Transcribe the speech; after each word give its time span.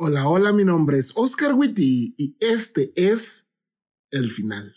Hola, 0.00 0.28
hola, 0.28 0.52
mi 0.52 0.64
nombre 0.64 0.96
es 0.96 1.12
Oscar 1.16 1.54
Witty 1.54 2.14
y 2.16 2.36
este 2.38 2.92
es 2.94 3.48
el 4.12 4.30
final. 4.30 4.76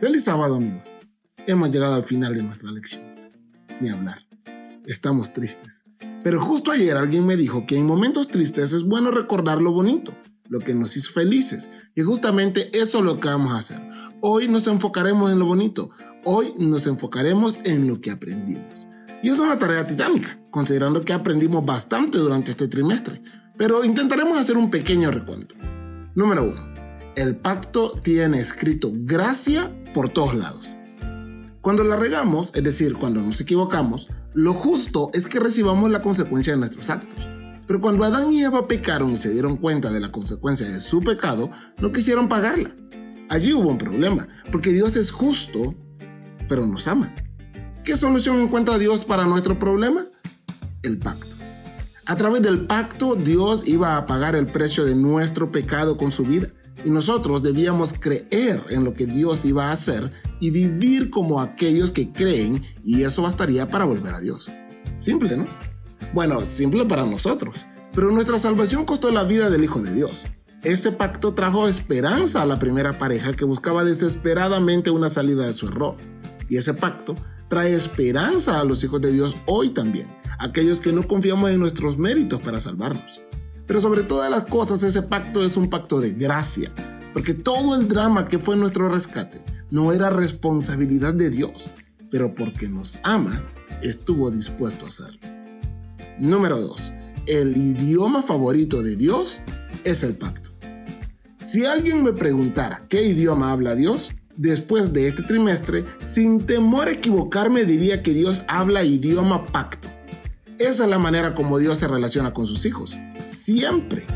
Feliz 0.00 0.24
sábado, 0.24 0.54
amigos. 0.54 0.94
Hemos 1.46 1.70
llegado 1.70 1.96
al 1.96 2.04
final 2.04 2.36
de 2.36 2.42
nuestra 2.42 2.70
lección. 2.70 3.02
Ni 3.82 3.90
hablar. 3.90 4.26
Estamos 4.86 5.34
tristes. 5.34 5.84
Pero 6.24 6.40
justo 6.40 6.70
ayer 6.70 6.96
alguien 6.96 7.26
me 7.26 7.36
dijo 7.36 7.66
que 7.66 7.76
en 7.76 7.84
momentos 7.84 8.28
tristes 8.28 8.72
es 8.72 8.84
bueno 8.84 9.10
recordar 9.10 9.60
lo 9.60 9.72
bonito, 9.72 10.16
lo 10.48 10.60
que 10.60 10.72
nos 10.72 10.96
hizo 10.96 11.12
felices. 11.12 11.68
Y 11.94 12.00
justamente 12.00 12.70
eso 12.72 13.00
es 13.00 13.04
lo 13.04 13.20
que 13.20 13.28
vamos 13.28 13.52
a 13.52 13.58
hacer. 13.58 13.82
Hoy 14.22 14.48
nos 14.48 14.66
enfocaremos 14.68 15.30
en 15.30 15.38
lo 15.38 15.44
bonito. 15.44 15.90
Hoy 16.24 16.54
nos 16.58 16.86
enfocaremos 16.86 17.60
en 17.64 17.86
lo 17.86 18.00
que 18.00 18.10
aprendimos. 18.10 18.87
Y 19.22 19.30
es 19.30 19.38
una 19.40 19.58
tarea 19.58 19.86
titánica, 19.86 20.38
considerando 20.50 21.04
que 21.04 21.12
aprendimos 21.12 21.64
bastante 21.64 22.18
durante 22.18 22.52
este 22.52 22.68
trimestre, 22.68 23.20
pero 23.56 23.84
intentaremos 23.84 24.38
hacer 24.38 24.56
un 24.56 24.70
pequeño 24.70 25.10
recuento. 25.10 25.56
Número 26.14 26.44
1. 26.44 27.14
El 27.16 27.36
pacto 27.36 27.92
tiene 28.00 28.38
escrito 28.38 28.92
gracia 28.94 29.72
por 29.92 30.08
todos 30.08 30.34
lados. 30.34 30.70
Cuando 31.60 31.82
la 31.82 31.96
regamos, 31.96 32.52
es 32.54 32.62
decir, 32.62 32.94
cuando 32.94 33.20
nos 33.20 33.40
equivocamos, 33.40 34.08
lo 34.34 34.54
justo 34.54 35.10
es 35.12 35.26
que 35.26 35.40
recibamos 35.40 35.90
la 35.90 36.00
consecuencia 36.00 36.52
de 36.52 36.60
nuestros 36.60 36.88
actos. 36.88 37.28
Pero 37.66 37.80
cuando 37.80 38.04
Adán 38.04 38.32
y 38.32 38.44
Eva 38.44 38.68
pecaron 38.68 39.10
y 39.10 39.16
se 39.16 39.32
dieron 39.32 39.56
cuenta 39.56 39.90
de 39.90 40.00
la 40.00 40.12
consecuencia 40.12 40.68
de 40.68 40.78
su 40.78 41.00
pecado, 41.00 41.50
no 41.80 41.90
quisieron 41.90 42.28
pagarla. 42.28 42.70
Allí 43.28 43.52
hubo 43.52 43.68
un 43.68 43.78
problema, 43.78 44.28
porque 44.52 44.72
Dios 44.72 44.96
es 44.96 45.10
justo, 45.10 45.74
pero 46.48 46.64
nos 46.64 46.86
ama. 46.86 47.12
¿Qué 47.88 47.96
solución 47.96 48.38
encuentra 48.38 48.76
Dios 48.76 49.06
para 49.06 49.24
nuestro 49.24 49.58
problema? 49.58 50.04
El 50.82 50.98
pacto. 50.98 51.34
A 52.04 52.16
través 52.16 52.42
del 52.42 52.66
pacto, 52.66 53.16
Dios 53.16 53.66
iba 53.66 53.96
a 53.96 54.04
pagar 54.04 54.36
el 54.36 54.44
precio 54.44 54.84
de 54.84 54.94
nuestro 54.94 55.50
pecado 55.50 55.96
con 55.96 56.12
su 56.12 56.24
vida. 56.24 56.48
Y 56.84 56.90
nosotros 56.90 57.42
debíamos 57.42 57.94
creer 57.94 58.62
en 58.68 58.84
lo 58.84 58.92
que 58.92 59.06
Dios 59.06 59.46
iba 59.46 59.68
a 59.68 59.72
hacer 59.72 60.10
y 60.38 60.50
vivir 60.50 61.08
como 61.08 61.40
aquellos 61.40 61.90
que 61.90 62.12
creen 62.12 62.62
y 62.84 63.04
eso 63.04 63.22
bastaría 63.22 63.66
para 63.68 63.86
volver 63.86 64.14
a 64.14 64.20
Dios. 64.20 64.50
Simple, 64.98 65.38
¿no? 65.38 65.46
Bueno, 66.12 66.44
simple 66.44 66.84
para 66.84 67.06
nosotros, 67.06 67.66
pero 67.94 68.10
nuestra 68.10 68.38
salvación 68.38 68.84
costó 68.84 69.10
la 69.10 69.24
vida 69.24 69.48
del 69.48 69.64
Hijo 69.64 69.80
de 69.80 69.94
Dios. 69.94 70.26
Ese 70.62 70.92
pacto 70.92 71.32
trajo 71.32 71.66
esperanza 71.66 72.42
a 72.42 72.46
la 72.46 72.58
primera 72.58 72.98
pareja 72.98 73.32
que 73.32 73.46
buscaba 73.46 73.82
desesperadamente 73.82 74.90
una 74.90 75.08
salida 75.08 75.46
de 75.46 75.54
su 75.54 75.68
error. 75.68 75.96
Y 76.50 76.58
ese 76.58 76.74
pacto 76.74 77.14
trae 77.48 77.74
esperanza 77.74 78.60
a 78.60 78.64
los 78.64 78.82
hijos 78.84 79.00
de 79.00 79.12
Dios 79.12 79.36
hoy 79.46 79.70
también, 79.70 80.08
aquellos 80.38 80.80
que 80.80 80.92
no 80.92 81.02
confiamos 81.02 81.50
en 81.50 81.58
nuestros 81.58 81.98
méritos 81.98 82.40
para 82.40 82.60
salvarnos. 82.60 83.20
Pero 83.66 83.80
sobre 83.80 84.02
todas 84.02 84.30
las 84.30 84.46
cosas, 84.46 84.82
ese 84.82 85.02
pacto 85.02 85.44
es 85.44 85.56
un 85.56 85.68
pacto 85.68 86.00
de 86.00 86.12
gracia, 86.12 86.70
porque 87.12 87.34
todo 87.34 87.74
el 87.76 87.88
drama 87.88 88.28
que 88.28 88.38
fue 88.38 88.56
nuestro 88.56 88.88
rescate 88.88 89.42
no 89.70 89.92
era 89.92 90.10
responsabilidad 90.10 91.14
de 91.14 91.30
Dios, 91.30 91.70
pero 92.10 92.34
porque 92.34 92.68
nos 92.68 92.98
ama, 93.02 93.44
estuvo 93.82 94.30
dispuesto 94.30 94.84
a 94.84 94.88
hacerlo. 94.88 95.20
Número 96.18 96.60
2. 96.60 96.92
El 97.26 97.56
idioma 97.56 98.22
favorito 98.22 98.82
de 98.82 98.96
Dios 98.96 99.40
es 99.84 100.02
el 100.02 100.16
pacto. 100.16 100.50
Si 101.40 101.64
alguien 101.64 102.02
me 102.02 102.12
preguntara 102.12 102.86
qué 102.88 103.02
idioma 103.02 103.52
habla 103.52 103.74
Dios, 103.74 104.12
después 104.38 104.92
de 104.94 105.08
este 105.08 105.22
trimestre, 105.22 105.84
sin 106.00 106.46
temor 106.46 106.88
a 106.88 106.92
equivocarme, 106.92 107.66
diría 107.66 108.02
que 108.02 108.14
Dios 108.14 108.44
habla 108.48 108.84
idioma 108.84 109.44
pacto. 109.44 109.88
Esa 110.58 110.84
es 110.84 110.90
la 110.90 110.98
manera 110.98 111.34
como 111.34 111.58
Dios 111.58 111.78
se 111.78 111.88
relaciona 111.88 112.32
con 112.32 112.46
sus 112.46 112.64
hijos. 112.64 112.98
Siempre. 113.18 114.06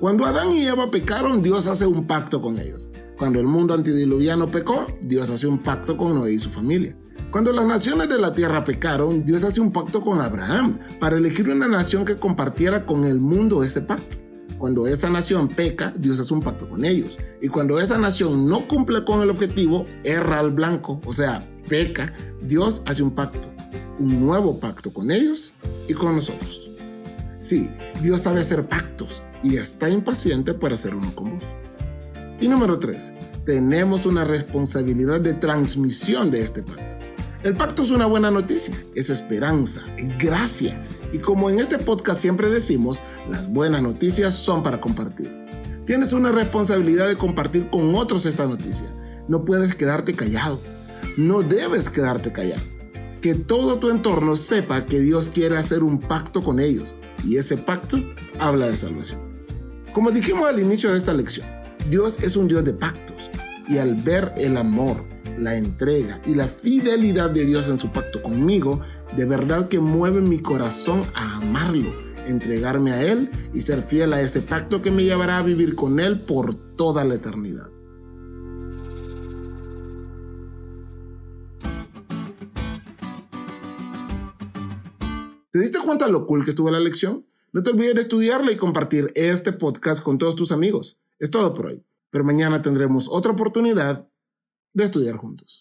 Cuando 0.00 0.26
Adán 0.26 0.52
y 0.52 0.66
Eva 0.66 0.90
pecaron, 0.90 1.42
Dios 1.42 1.66
hace 1.66 1.86
un 1.86 2.06
pacto 2.06 2.42
con 2.42 2.58
ellos. 2.58 2.88
Cuando 3.18 3.40
el 3.40 3.46
mundo 3.46 3.74
antediluviano 3.74 4.46
pecó, 4.46 4.86
Dios 5.00 5.30
hace 5.30 5.46
un 5.46 5.58
pacto 5.58 5.96
con 5.96 6.14
Noé 6.14 6.32
y 6.32 6.38
su 6.38 6.50
familia. 6.50 6.96
Cuando 7.30 7.52
las 7.52 7.66
naciones 7.66 8.08
de 8.08 8.18
la 8.18 8.32
tierra 8.32 8.64
pecaron, 8.64 9.24
Dios 9.24 9.44
hace 9.44 9.60
un 9.60 9.72
pacto 9.72 10.00
con 10.00 10.20
Abraham 10.20 10.78
para 11.00 11.16
elegir 11.16 11.48
una 11.48 11.68
nación 11.68 12.04
que 12.04 12.16
compartiera 12.16 12.86
con 12.86 13.04
el 13.04 13.20
mundo 13.20 13.62
ese 13.62 13.82
pacto. 13.82 14.16
Cuando 14.58 14.88
esa 14.88 15.08
nación 15.08 15.48
peca, 15.48 15.94
Dios 15.96 16.18
hace 16.18 16.34
un 16.34 16.42
pacto 16.42 16.68
con 16.68 16.84
ellos. 16.84 17.18
Y 17.40 17.48
cuando 17.48 17.78
esa 17.78 17.96
nación 17.96 18.48
no 18.48 18.66
cumple 18.66 19.04
con 19.04 19.22
el 19.22 19.30
objetivo, 19.30 19.86
erra 20.02 20.40
al 20.40 20.50
blanco, 20.50 21.00
o 21.06 21.12
sea, 21.12 21.48
peca, 21.68 22.12
Dios 22.42 22.82
hace 22.84 23.04
un 23.04 23.12
pacto. 23.12 23.48
Un 24.00 24.20
nuevo 24.20 24.58
pacto 24.58 24.92
con 24.92 25.10
ellos 25.12 25.54
y 25.86 25.94
con 25.94 26.16
nosotros. 26.16 26.72
Sí, 27.38 27.70
Dios 28.02 28.22
sabe 28.22 28.40
hacer 28.40 28.68
pactos 28.68 29.22
y 29.44 29.56
está 29.56 29.88
impaciente 29.88 30.54
por 30.54 30.72
hacer 30.72 30.94
uno 30.94 31.14
con 31.14 31.34
vos. 31.34 31.44
Y 32.40 32.48
número 32.48 32.78
3. 32.78 33.12
Tenemos 33.44 34.06
una 34.06 34.24
responsabilidad 34.24 35.20
de 35.20 35.34
transmisión 35.34 36.30
de 36.30 36.40
este 36.40 36.62
pacto. 36.62 36.96
El 37.44 37.54
pacto 37.54 37.84
es 37.84 37.92
una 37.92 38.06
buena 38.06 38.32
noticia, 38.32 38.74
es 38.96 39.10
esperanza, 39.10 39.82
es 39.96 40.18
gracia 40.18 40.82
y 41.12 41.18
como 41.18 41.50
en 41.50 41.58
este 41.58 41.78
podcast 41.78 42.20
siempre 42.20 42.48
decimos, 42.48 43.00
las 43.30 43.50
buenas 43.52 43.82
noticias 43.82 44.34
son 44.34 44.62
para 44.62 44.80
compartir. 44.80 45.32
Tienes 45.86 46.12
una 46.12 46.32
responsabilidad 46.32 47.08
de 47.08 47.16
compartir 47.16 47.70
con 47.70 47.94
otros 47.94 48.26
esta 48.26 48.46
noticia. 48.46 48.94
No 49.26 49.44
puedes 49.44 49.74
quedarte 49.74 50.12
callado. 50.12 50.60
No 51.16 51.42
debes 51.42 51.88
quedarte 51.88 52.30
callado. 52.30 52.62
Que 53.22 53.34
todo 53.34 53.78
tu 53.78 53.88
entorno 53.90 54.36
sepa 54.36 54.84
que 54.84 55.00
Dios 55.00 55.30
quiere 55.30 55.56
hacer 55.56 55.82
un 55.82 55.98
pacto 55.98 56.42
con 56.42 56.60
ellos 56.60 56.94
y 57.24 57.36
ese 57.36 57.56
pacto 57.56 57.98
habla 58.38 58.66
de 58.66 58.76
salvación. 58.76 59.20
Como 59.92 60.10
dijimos 60.10 60.48
al 60.48 60.60
inicio 60.60 60.92
de 60.92 60.98
esta 60.98 61.14
lección, 61.14 61.48
Dios 61.90 62.20
es 62.20 62.36
un 62.36 62.48
Dios 62.48 62.64
de 62.64 62.74
pactos 62.74 63.30
y 63.66 63.78
al 63.78 63.94
ver 63.94 64.32
el 64.36 64.56
amor, 64.56 65.04
la 65.38 65.56
entrega 65.56 66.20
y 66.26 66.34
la 66.34 66.46
fidelidad 66.46 67.30
de 67.30 67.46
Dios 67.46 67.68
en 67.68 67.78
su 67.78 67.90
pacto 67.90 68.22
conmigo, 68.22 68.80
de 69.16 69.24
verdad 69.24 69.68
que 69.68 69.80
mueve 69.80 70.20
mi 70.20 70.40
corazón 70.40 71.02
a 71.14 71.36
amarlo, 71.36 71.92
entregarme 72.26 72.92
a 72.92 73.02
Él 73.02 73.30
y 73.54 73.60
ser 73.62 73.82
fiel 73.82 74.12
a 74.12 74.20
ese 74.20 74.42
pacto 74.42 74.82
que 74.82 74.90
me 74.90 75.04
llevará 75.04 75.38
a 75.38 75.42
vivir 75.42 75.74
con 75.74 75.98
Él 76.00 76.20
por 76.20 76.54
toda 76.76 77.04
la 77.04 77.14
eternidad. 77.14 77.70
¿Te 85.50 85.58
diste 85.58 85.78
cuenta 85.80 86.06
lo 86.06 86.26
cool 86.26 86.44
que 86.44 86.50
estuvo 86.50 86.70
la 86.70 86.78
lección? 86.78 87.26
No 87.52 87.62
te 87.62 87.70
olvides 87.70 87.94
de 87.94 88.02
estudiarla 88.02 88.52
y 88.52 88.56
compartir 88.56 89.10
este 89.14 89.52
podcast 89.52 90.04
con 90.04 90.18
todos 90.18 90.36
tus 90.36 90.52
amigos. 90.52 91.00
Es 91.18 91.30
todo 91.30 91.54
por 91.54 91.66
hoy, 91.66 91.84
pero 92.10 92.22
mañana 92.22 92.60
tendremos 92.60 93.08
otra 93.10 93.32
oportunidad 93.32 94.06
de 94.74 94.84
estudiar 94.84 95.16
juntos. 95.16 95.56